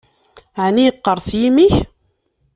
[0.63, 1.75] Ɛni yeqqers yimi-k?